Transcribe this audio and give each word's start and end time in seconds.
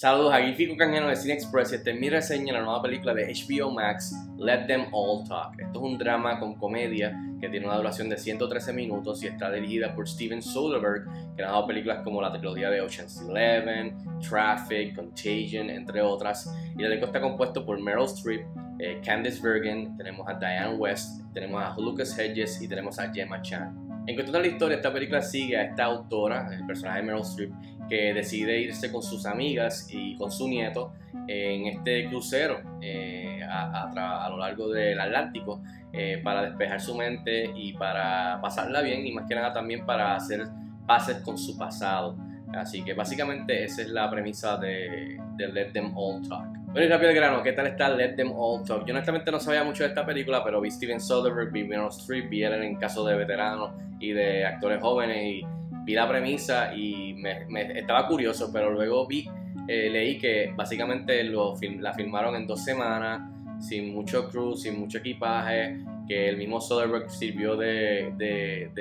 Saludos, 0.00 0.32
aquí 0.32 0.54
Fico 0.54 0.76
Canjeno 0.76 1.08
de 1.08 1.16
Cine 1.16 1.34
Express 1.34 1.72
y 1.72 1.74
esta 1.74 1.90
es 1.90 1.98
mi 1.98 2.08
reseña 2.08 2.52
de 2.52 2.60
la 2.60 2.64
nueva 2.64 2.80
película 2.80 3.12
de 3.14 3.34
HBO 3.34 3.72
Max, 3.72 4.14
Let 4.38 4.68
Them 4.68 4.86
All 4.92 5.26
Talk. 5.26 5.58
Esto 5.58 5.80
es 5.80 5.84
un 5.84 5.98
drama 5.98 6.38
con 6.38 6.54
comedia 6.54 7.20
que 7.40 7.48
tiene 7.48 7.66
una 7.66 7.78
duración 7.78 8.08
de 8.08 8.16
113 8.16 8.72
minutos 8.72 9.20
y 9.24 9.26
está 9.26 9.50
dirigida 9.50 9.92
por 9.96 10.08
Steven 10.08 10.40
Soderbergh, 10.40 11.34
que 11.34 11.42
ha 11.42 11.46
dado 11.46 11.66
películas 11.66 12.04
como 12.04 12.22
la 12.22 12.30
trilogía 12.30 12.70
de 12.70 12.80
Ocean's 12.80 13.20
Eleven, 13.28 13.96
Traffic, 14.20 14.94
Contagion, 14.94 15.68
entre 15.68 16.00
otras. 16.00 16.48
Y 16.76 16.80
el 16.80 16.92
elenco 16.92 17.06
está 17.06 17.20
compuesto 17.20 17.66
por 17.66 17.80
Meryl 17.80 18.04
Streep, 18.04 18.46
eh, 18.78 19.00
Candice 19.04 19.42
Bergen, 19.42 19.96
tenemos 19.96 20.28
a 20.28 20.34
Diane 20.34 20.76
West, 20.76 21.24
tenemos 21.34 21.60
a 21.60 21.74
Lucas 21.76 22.16
Hedges 22.16 22.62
y 22.62 22.68
tenemos 22.68 23.00
a 23.00 23.12
Gemma 23.12 23.42
Chan. 23.42 23.87
En 24.08 24.14
cuanto 24.14 24.38
a 24.38 24.40
la 24.40 24.46
historia, 24.46 24.76
esta 24.78 24.90
película 24.90 25.20
sigue 25.20 25.58
a 25.58 25.64
esta 25.64 25.84
autora, 25.84 26.48
el 26.50 26.64
personaje 26.64 27.00
de 27.00 27.04
Meryl 27.04 27.20
Streep, 27.20 27.52
que 27.90 28.14
decide 28.14 28.58
irse 28.58 28.90
con 28.90 29.02
sus 29.02 29.26
amigas 29.26 29.86
y 29.92 30.16
con 30.16 30.32
su 30.32 30.48
nieto 30.48 30.94
en 31.26 31.66
este 31.66 32.08
crucero 32.08 32.62
eh, 32.80 33.42
a, 33.46 34.28
lo 34.30 34.38
largo 34.38 34.68
del 34.70 34.98
Atlántico 34.98 35.60
eh, 35.92 36.22
para 36.24 36.40
despejar 36.40 36.80
su 36.80 36.96
mente 36.96 37.52
y 37.54 37.74
para 37.74 38.40
pasarla 38.40 38.80
bien 38.80 39.06
y 39.06 39.12
más 39.12 39.26
que 39.28 39.34
nada 39.34 39.52
también 39.52 39.84
para 39.84 40.16
hacer 40.16 40.48
pases 40.86 41.18
con 41.18 41.36
su 41.36 41.58
pasado. 41.58 42.16
Así 42.54 42.82
que 42.82 42.94
básicamente 42.94 43.64
esa 43.64 43.82
es 43.82 43.88
la 43.88 44.10
premisa 44.10 44.56
de, 44.56 45.18
Let 45.36 45.72
Them 45.72 45.92
All 45.96 46.26
Talk. 46.26 46.46
Bueno, 46.72 46.86
y 46.86 46.88
rápido 46.88 47.10
el 47.10 47.16
grano, 47.16 47.42
¿qué 47.42 47.52
tal 47.52 47.66
está 47.66 47.88
Let 47.90 48.14
Them 48.14 48.32
All 48.34 48.64
Talk? 48.64 48.86
Yo 48.86 48.94
honestamente 48.94 49.30
no 49.30 49.38
sabía 49.38 49.64
mucho 49.64 49.82
de 49.82 49.90
esta 49.90 50.04
película, 50.04 50.42
pero 50.42 50.60
vi 50.60 50.70
Steven 50.70 51.00
Soderbergh, 51.00 51.52
vi 51.52 51.64
Meryl 51.64 51.88
Streep, 51.88 52.28
vi 52.28 52.44
Ellen 52.44 52.62
en 52.62 52.76
caso 52.76 53.04
de 53.04 53.16
veteranos 53.16 53.72
y 54.00 54.12
de 54.12 54.46
actores 54.46 54.80
jóvenes 54.80 55.16
y 55.24 55.46
vi 55.84 55.94
la 55.94 56.08
premisa 56.08 56.74
y 56.74 57.14
me, 57.14 57.78
estaba 57.78 58.06
curioso, 58.06 58.50
pero 58.52 58.70
luego 58.70 59.06
vi, 59.06 59.28
eh, 59.66 59.88
leí 59.90 60.18
que 60.18 60.52
básicamente 60.54 61.24
lo, 61.24 61.54
la 61.80 61.92
filmaron 61.92 62.34
en 62.36 62.46
dos 62.46 62.64
semanas, 62.64 63.22
sin 63.60 63.94
mucho 63.94 64.28
crew, 64.28 64.54
sin 64.54 64.78
mucho 64.78 64.98
equipaje, 64.98 65.78
que 66.08 66.28
el 66.28 66.38
mismo 66.38 66.60
Soderbergh 66.60 67.10
sirvió 67.10 67.56
de, 67.56 68.72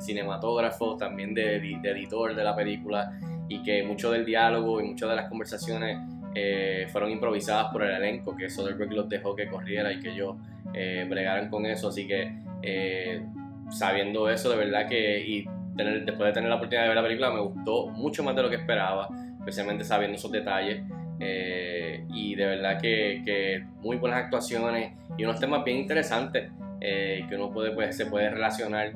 cinematógrafo, 0.00 0.96
también 0.96 1.34
de, 1.34 1.56
editor 1.56 2.34
de 2.34 2.42
la 2.42 2.56
película, 2.56 3.12
y 3.48 3.62
que 3.62 3.82
mucho 3.82 4.10
del 4.10 4.24
diálogo 4.24 4.80
y 4.80 4.84
muchas 4.84 5.10
de 5.10 5.16
las 5.16 5.28
conversaciones 5.28 5.98
eh, 6.34 6.86
fueron 6.90 7.10
improvisadas 7.10 7.70
por 7.72 7.82
el 7.82 7.90
elenco, 7.90 8.34
que 8.34 8.48
Soderbergh 8.48 8.92
los 8.92 9.08
dejó 9.08 9.36
que 9.36 9.48
corriera 9.48 9.92
y 9.92 10.00
que 10.00 10.10
ellos 10.10 10.36
eh, 10.72 11.06
bregaran 11.08 11.50
con 11.50 11.66
eso. 11.66 11.88
Así 11.88 12.06
que 12.06 12.32
eh, 12.62 13.22
sabiendo 13.70 14.30
eso, 14.30 14.50
de 14.50 14.56
verdad 14.56 14.88
que 14.88 15.20
y 15.20 15.44
después 15.74 16.28
de 16.28 16.32
tener 16.32 16.48
la 16.48 16.56
oportunidad 16.56 16.82
de 16.82 16.88
ver 16.88 16.96
la 16.96 17.02
película, 17.02 17.30
me 17.30 17.40
gustó 17.40 17.88
mucho 17.88 18.22
más 18.22 18.36
de 18.36 18.42
lo 18.42 18.50
que 18.50 18.56
esperaba, 18.56 19.08
especialmente 19.38 19.84
sabiendo 19.84 20.16
esos 20.16 20.32
detalles. 20.32 20.82
y 21.18 22.34
de 22.34 22.46
verdad 22.46 22.80
que, 22.80 23.64
muy 23.82 23.96
buenas 23.96 24.24
actuaciones 24.24 24.92
y 25.18 25.24
unos 25.24 25.38
temas 25.40 25.64
bien 25.64 25.78
interesantes 25.78 26.50
que 26.80 27.34
uno 27.34 27.50
puede, 27.50 27.72
pues, 27.72 27.96
se 27.96 28.06
puede 28.06 28.30
relacionar. 28.30 28.92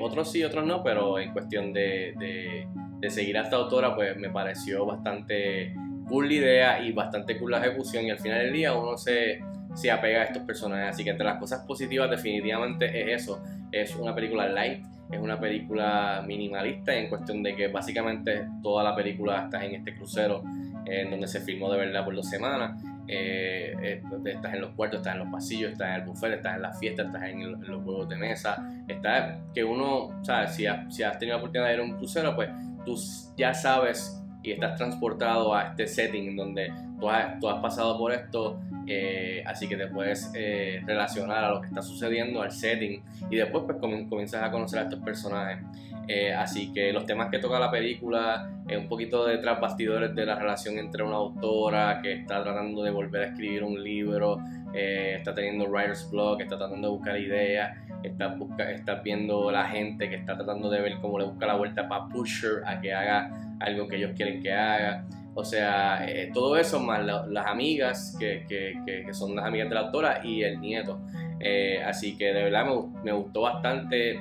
otros 0.00 0.30
sí, 0.30 0.44
otros 0.44 0.66
no, 0.66 0.82
pero 0.82 1.18
en 1.18 1.32
cuestión 1.32 1.72
de, 1.72 2.14
de, 2.18 2.68
de 2.98 3.10
seguir 3.10 3.36
a 3.38 3.42
esta 3.42 3.56
autora, 3.56 3.94
pues 3.94 4.16
me 4.16 4.30
pareció 4.30 4.86
bastante 4.86 5.74
cool 6.08 6.28
la 6.28 6.34
idea 6.34 6.80
y 6.82 6.92
bastante 6.92 7.38
cool 7.38 7.52
la 7.52 7.58
ejecución 7.58 8.04
y 8.06 8.10
al 8.10 8.18
final 8.18 8.38
del 8.40 8.52
día 8.52 8.74
uno 8.74 8.96
se, 8.96 9.40
se 9.74 9.90
apega 9.90 10.20
a 10.20 10.24
estos 10.24 10.42
personajes. 10.42 10.90
Así 10.90 11.04
que 11.04 11.10
entre 11.10 11.24
las 11.24 11.38
cosas 11.38 11.64
positivas 11.66 12.10
definitivamente 12.10 12.86
es 12.86 13.22
eso. 13.22 13.42
Es 13.70 13.96
una 13.96 14.14
película 14.14 14.48
light, 14.48 14.84
es 15.10 15.18
una 15.18 15.40
película 15.40 16.22
minimalista 16.26 16.94
en 16.94 17.08
cuestión 17.08 17.42
de 17.42 17.56
que 17.56 17.68
básicamente 17.68 18.46
toda 18.62 18.84
la 18.84 18.94
película 18.94 19.44
está 19.44 19.64
en 19.64 19.76
este 19.76 19.94
crucero 19.94 20.42
en 20.84 21.10
donde 21.10 21.28
se 21.28 21.40
filmó 21.40 21.72
de 21.72 21.78
verdad 21.78 22.04
por 22.04 22.14
dos 22.14 22.28
semanas. 22.28 22.82
Eh, 23.08 23.74
eh, 23.82 24.02
estás 24.26 24.54
en 24.54 24.60
los 24.60 24.70
cuartos, 24.70 25.00
estás 25.00 25.14
en 25.14 25.20
los 25.20 25.28
pasillos, 25.28 25.72
estás 25.72 25.88
en 25.88 25.94
el 25.94 26.02
buffet, 26.02 26.32
estás 26.34 26.56
en 26.56 26.62
la 26.62 26.72
fiesta, 26.72 27.02
estás 27.02 27.22
en, 27.24 27.60
los 27.62 27.82
juegos 27.82 28.08
de 28.08 28.16
mesa. 28.16 28.64
Está 28.88 29.40
que 29.54 29.64
uno, 29.64 30.22
¿sabes? 30.22 30.54
Si, 30.54 30.64
si 30.90 31.02
has 31.02 31.18
tenido 31.18 31.36
la 31.36 31.42
oportunidad 31.42 31.68
de 31.68 31.74
ir 31.74 31.80
a 31.80 31.84
un 31.84 31.96
crucero, 31.96 32.34
pues 32.34 32.50
tú 32.84 32.96
ya 33.36 33.54
sabes 33.54 34.22
y 34.42 34.52
estás 34.52 34.76
transportado 34.76 35.54
a 35.54 35.68
este 35.68 35.86
setting 35.86 36.36
donde 36.36 36.72
tú 36.98 37.08
has, 37.08 37.38
tú 37.38 37.48
has 37.48 37.60
pasado 37.60 37.96
por 37.96 38.12
esto, 38.12 38.60
eh, 38.86 39.42
así 39.46 39.68
que 39.68 39.76
te 39.76 39.86
puedes 39.86 40.30
eh, 40.34 40.82
relacionar 40.84 41.44
a 41.44 41.50
lo 41.50 41.60
que 41.60 41.68
está 41.68 41.82
sucediendo, 41.82 42.42
al 42.42 42.50
setting, 42.50 43.02
y 43.30 43.36
después 43.36 43.64
pues 43.64 43.78
comienzas 43.78 44.42
a 44.42 44.50
conocer 44.50 44.80
a 44.80 44.82
estos 44.82 45.00
personajes. 45.00 45.64
Eh, 46.08 46.32
así 46.32 46.72
que 46.72 46.92
los 46.92 47.06
temas 47.06 47.30
que 47.30 47.38
toca 47.38 47.58
la 47.58 47.70
película, 47.70 48.50
es 48.68 48.76
un 48.76 48.88
poquito 48.88 49.24
de 49.24 49.38
tras 49.38 49.60
bastidores 49.60 50.14
de 50.14 50.26
la 50.26 50.34
relación 50.34 50.78
entre 50.78 51.02
una 51.02 51.16
autora 51.16 52.00
que 52.02 52.12
está 52.12 52.42
tratando 52.42 52.82
de 52.82 52.90
volver 52.90 53.22
a 53.22 53.26
escribir 53.26 53.62
un 53.64 53.82
libro, 53.82 54.38
está 54.74 55.34
teniendo 55.34 55.66
writer's 55.66 56.10
block, 56.10 56.40
está 56.40 56.56
tratando 56.56 56.88
de 56.88 56.94
buscar 56.94 57.18
ideas, 57.18 57.76
estás, 58.02 58.38
busca, 58.38 58.66
viendo 59.02 59.50
la 59.50 59.64
gente 59.64 60.08
que 60.08 60.16
está 60.16 60.36
tratando 60.36 60.70
de 60.70 60.80
ver 60.80 60.98
cómo 61.00 61.18
le 61.18 61.24
busca 61.24 61.46
la 61.46 61.54
vuelta 61.54 61.88
para 61.88 62.06
Pusher 62.08 62.62
a 62.66 62.80
que 62.80 62.92
haga 62.92 63.30
algo 63.60 63.86
que 63.88 63.96
ellos 63.96 64.12
quieren 64.16 64.42
que 64.42 64.52
haga. 64.52 65.04
O 65.34 65.44
sea, 65.44 66.06
eh, 66.06 66.30
todo 66.32 66.56
eso 66.56 66.78
más 66.78 67.04
las 67.04 67.46
amigas, 67.46 68.16
que, 68.18 68.44
que, 68.48 68.74
que, 68.84 69.14
son 69.14 69.34
las 69.34 69.46
amigas 69.46 69.68
de 69.68 69.74
la 69.74 69.80
autora, 69.82 70.20
y 70.22 70.42
el 70.42 70.60
nieto. 70.60 71.00
Eh, 71.40 71.82
así 71.84 72.16
que 72.16 72.26
de 72.26 72.44
verdad 72.44 72.66
me, 72.66 73.02
me, 73.02 73.12
gustó 73.12 73.42
bastante 73.42 74.20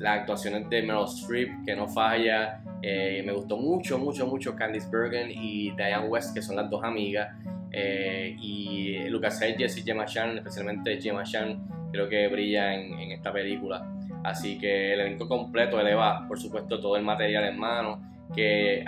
las 0.00 0.20
actuaciones 0.20 0.68
de 0.68 0.82
Meryl 0.82 1.04
Streep, 1.04 1.64
que 1.64 1.76
no 1.76 1.86
falla. 1.86 2.62
Eh, 2.82 3.22
me 3.24 3.32
gustó 3.32 3.56
mucho, 3.56 3.98
mucho, 3.98 4.26
mucho 4.26 4.56
Candice 4.56 4.88
Bergen 4.90 5.30
y 5.30 5.70
Diane 5.76 6.08
West, 6.08 6.34
que 6.34 6.42
son 6.42 6.56
las 6.56 6.68
dos 6.68 6.82
amigas. 6.82 7.36
y 7.72 9.08
Lucas 9.08 9.40
Hedges 9.40 9.76
y 9.76 9.82
Gemma 9.82 10.04
Chan, 10.06 10.38
especialmente 10.38 11.00
Gemma 11.00 11.22
Chan, 11.22 11.88
creo 11.92 12.08
que 12.08 12.28
brilla 12.28 12.74
en, 12.74 13.12
esta 13.12 13.32
película. 13.32 13.86
Así 14.24 14.58
que 14.58 14.92
el 14.92 15.00
elenco 15.00 15.28
completo 15.28 15.80
eleva, 15.80 16.26
por 16.26 16.38
supuesto, 16.38 16.80
todo 16.80 16.96
el 16.96 17.04
material 17.04 17.44
en 17.44 17.58
mano 17.58 18.00
que 18.34 18.84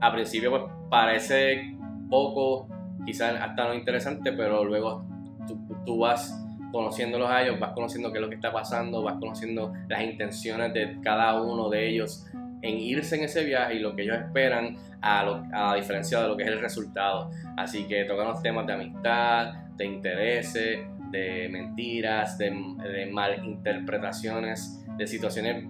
a 0.00 0.12
principio 0.12 0.50
pues, 0.50 0.62
parece 0.88 1.76
poco, 2.08 2.68
quizás 3.04 3.40
hasta 3.40 3.68
no 3.68 3.74
interesante, 3.74 4.32
pero 4.32 4.64
luego 4.64 5.04
tú, 5.84 5.98
vas 5.98 6.45
conociéndolos 6.76 7.30
a 7.30 7.42
ellos, 7.42 7.58
vas 7.58 7.72
conociendo 7.72 8.12
qué 8.12 8.18
es 8.18 8.22
lo 8.22 8.28
que 8.28 8.34
está 8.34 8.52
pasando, 8.52 9.02
vas 9.02 9.16
conociendo 9.18 9.72
las 9.88 10.02
intenciones 10.02 10.74
de 10.74 10.98
cada 11.02 11.40
uno 11.40 11.70
de 11.70 11.88
ellos 11.88 12.26
en 12.60 12.78
irse 12.78 13.16
en 13.16 13.24
ese 13.24 13.44
viaje 13.44 13.76
y 13.76 13.78
lo 13.78 13.96
que 13.96 14.02
ellos 14.02 14.18
esperan 14.18 14.76
a, 15.00 15.70
a 15.70 15.74
diferencia 15.74 16.20
de 16.20 16.28
lo 16.28 16.36
que 16.36 16.42
es 16.42 16.50
el 16.50 16.60
resultado. 16.60 17.30
Así 17.56 17.84
que 17.84 18.04
tocan 18.04 18.28
los 18.28 18.42
temas 18.42 18.66
de 18.66 18.74
amistad, 18.74 19.54
de 19.76 19.86
intereses, 19.86 20.80
de 21.10 21.48
mentiras, 21.50 22.36
de, 22.36 22.50
de 22.50 23.06
malinterpretaciones, 23.06 24.84
de 24.98 25.06
situaciones 25.06 25.64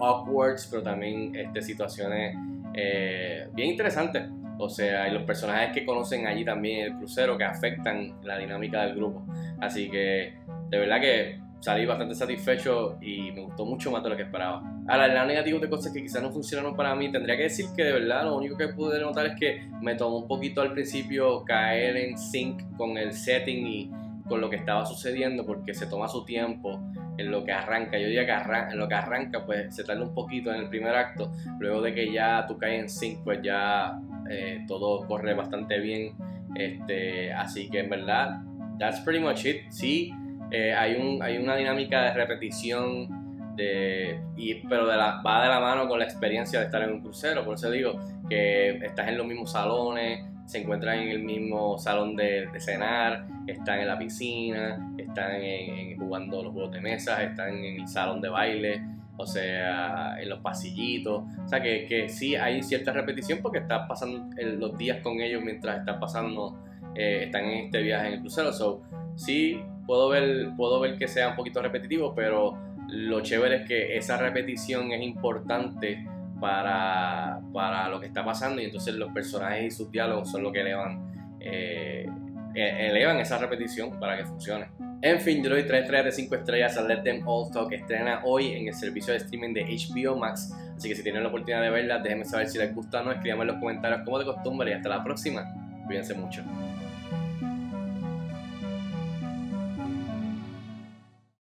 awkward, 0.00 0.60
pero 0.70 0.82
también 0.82 1.34
este, 1.34 1.60
situaciones 1.60 2.36
eh, 2.74 3.48
bien 3.52 3.70
interesante. 3.70 4.28
O 4.58 4.68
sea, 4.68 5.08
y 5.08 5.12
los 5.12 5.24
personajes 5.24 5.72
que 5.74 5.84
conocen 5.84 6.26
allí 6.26 6.44
también 6.44 6.86
el 6.86 6.96
crucero 6.96 7.36
que 7.36 7.44
afectan 7.44 8.14
la 8.22 8.38
dinámica 8.38 8.82
del 8.82 8.94
grupo. 8.94 9.24
Así 9.60 9.90
que 9.90 10.34
de 10.72 10.78
verdad 10.78 11.00
que 11.02 11.38
salí 11.60 11.84
bastante 11.84 12.14
satisfecho 12.14 12.96
y 13.02 13.30
me 13.30 13.42
gustó 13.42 13.66
mucho 13.66 13.90
más 13.90 14.02
de 14.02 14.08
lo 14.08 14.16
que 14.16 14.22
esperaba. 14.22 14.62
Ahora, 14.88 15.04
el 15.04 15.14
lado 15.14 15.26
negativo 15.26 15.58
de 15.58 15.68
cosas 15.68 15.92
que 15.92 16.00
quizás 16.00 16.22
no 16.22 16.32
funcionaron 16.32 16.74
para 16.74 16.94
mí, 16.94 17.12
tendría 17.12 17.36
que 17.36 17.42
decir 17.44 17.66
que 17.76 17.84
de 17.84 17.92
verdad 17.92 18.24
lo 18.24 18.38
único 18.38 18.56
que 18.56 18.68
pude 18.68 18.98
notar 18.98 19.26
es 19.26 19.38
que 19.38 19.68
me 19.82 19.94
tomó 19.94 20.16
un 20.16 20.26
poquito 20.26 20.62
al 20.62 20.72
principio 20.72 21.44
caer 21.44 21.98
en 21.98 22.16
sync 22.16 22.74
con 22.78 22.96
el 22.96 23.12
setting 23.12 23.66
y 23.66 23.90
con 24.26 24.40
lo 24.40 24.48
que 24.48 24.56
estaba 24.56 24.86
sucediendo 24.86 25.44
porque 25.44 25.74
se 25.74 25.86
toma 25.86 26.08
su 26.08 26.24
tiempo 26.24 26.80
en 27.18 27.30
lo 27.30 27.44
que 27.44 27.52
arranca. 27.52 27.98
Yo 27.98 28.06
diría 28.06 28.24
que 28.24 28.32
arranca, 28.32 28.72
en 28.72 28.78
lo 28.78 28.88
que 28.88 28.94
arranca, 28.94 29.44
pues 29.44 29.76
se 29.76 29.84
tarda 29.84 30.02
un 30.02 30.14
poquito 30.14 30.54
en 30.54 30.62
el 30.62 30.68
primer 30.70 30.94
acto. 30.94 31.32
Luego 31.60 31.82
de 31.82 31.92
que 31.92 32.10
ya 32.10 32.46
tú 32.48 32.56
caes 32.56 32.80
en 32.80 32.88
sync, 32.88 33.24
pues 33.24 33.40
ya 33.42 34.00
eh, 34.30 34.64
todo 34.66 35.06
corre 35.06 35.34
bastante 35.34 35.78
bien. 35.80 36.16
Este, 36.54 37.30
así 37.30 37.68
que 37.68 37.80
en 37.80 37.90
verdad, 37.90 38.40
that's 38.78 39.00
pretty 39.00 39.20
much 39.20 39.44
it. 39.44 39.70
Sí, 39.70 40.12
eh, 40.52 40.74
hay, 40.74 40.94
un, 40.94 41.22
hay 41.22 41.38
una 41.38 41.56
dinámica 41.56 42.02
de 42.02 42.14
repetición. 42.14 43.20
De, 43.56 44.18
y, 44.34 44.54
pero 44.66 44.86
de 44.86 44.96
la, 44.96 45.20
va 45.20 45.42
de 45.42 45.48
la 45.48 45.60
mano 45.60 45.86
con 45.86 45.98
la 45.98 46.06
experiencia 46.06 46.58
de 46.58 46.66
estar 46.66 46.82
en 46.82 46.92
un 46.92 47.00
crucero. 47.00 47.44
Por 47.44 47.54
eso 47.54 47.70
digo 47.70 47.98
que 48.28 48.76
estás 48.84 49.08
en 49.08 49.18
los 49.18 49.26
mismos 49.26 49.52
salones, 49.52 50.24
se 50.46 50.58
encuentran 50.58 50.98
en 50.98 51.08
el 51.08 51.22
mismo 51.22 51.78
salón 51.78 52.16
de, 52.16 52.48
cenar, 52.58 53.26
están 53.46 53.80
en 53.80 53.88
la 53.88 53.98
piscina, 53.98 54.94
están 54.98 55.36
en, 55.36 55.98
jugando 55.98 56.42
los 56.42 56.52
juegos 56.52 56.72
de 56.72 56.80
mesa, 56.80 57.22
están 57.22 57.56
en 57.56 57.80
el 57.80 57.88
salón 57.88 58.20
de 58.20 58.28
baile, 58.28 58.82
o 59.16 59.26
sea, 59.26 60.20
en 60.20 60.28
los 60.28 60.40
pasillitos. 60.40 61.22
O 61.44 61.48
sea, 61.48 61.62
que, 61.62 61.86
que 61.86 62.08
sí 62.08 62.34
hay 62.36 62.62
cierta 62.62 62.92
repetición 62.92 63.40
porque 63.42 63.58
estás 63.58 63.86
pasando 63.88 64.28
los 64.36 64.76
días 64.76 64.98
con 65.02 65.20
ellos 65.20 65.42
mientras 65.42 65.80
están 65.80 66.00
pasando, 66.00 66.58
eh, 66.94 67.24
están 67.24 67.44
en 67.44 67.66
este 67.66 67.82
viaje 67.82 68.08
en 68.08 68.12
el 68.14 68.20
crucero. 68.20 68.52
So, 68.52 68.82
sí, 69.16 69.62
puedo 69.86 70.08
ver, 70.08 70.50
puedo 70.56 70.80
ver 70.80 70.96
que 70.96 71.08
sea 71.08 71.30
un 71.30 71.36
poquito 71.36 71.62
repetitivo, 71.62 72.14
pero 72.14 72.58
lo 72.88 73.20
chévere 73.20 73.56
es 73.56 73.68
que 73.68 73.96
esa 73.96 74.16
repetición 74.16 74.92
es 74.92 75.02
importante 75.02 76.06
para, 76.40 77.40
para 77.52 77.88
lo 77.88 78.00
que 78.00 78.06
está 78.06 78.24
pasando 78.24 78.60
y 78.60 78.64
entonces 78.66 78.94
los 78.94 79.12
personajes 79.12 79.64
y 79.64 79.70
sus 79.70 79.90
diálogos 79.90 80.30
son 80.30 80.42
lo 80.42 80.52
que 80.52 80.60
elevan, 80.60 81.38
eh, 81.40 82.06
e, 82.54 82.88
elevan 82.88 83.18
esa 83.18 83.38
repetición 83.38 83.98
para 83.98 84.16
que 84.16 84.26
funcione. 84.26 84.66
En 85.02 85.20
fin, 85.20 85.42
yo 85.42 85.50
doy 85.50 85.64
3 85.64 85.82
estrellas 85.82 86.04
de 86.04 86.12
5 86.12 86.34
estrellas 86.34 86.76
a 86.76 86.82
Let 86.82 87.02
Them 87.02 87.26
All 87.26 87.50
Talk 87.50 87.72
estrena 87.72 88.22
hoy 88.24 88.52
en 88.52 88.68
el 88.68 88.74
servicio 88.74 89.12
de 89.12 89.18
streaming 89.18 89.52
de 89.54 89.64
HBO 89.64 90.16
Max. 90.16 90.52
Así 90.76 90.88
que 90.88 90.94
si 90.94 91.02
tienen 91.02 91.22
la 91.22 91.28
oportunidad 91.28 91.62
de 91.62 91.70
verla, 91.70 91.98
déjenme 91.98 92.24
saber 92.24 92.48
si 92.48 92.58
les 92.58 92.74
gusta 92.74 93.00
o 93.00 93.04
no. 93.04 93.12
Escríbanme 93.12 93.42
en 93.42 93.48
los 93.48 93.56
comentarios 93.58 94.02
como 94.04 94.18
de 94.18 94.24
costumbre 94.24 94.70
y 94.70 94.74
hasta 94.74 94.88
la 94.88 95.02
próxima. 95.02 95.44
Cuídense 95.86 96.14
mucho. 96.14 96.42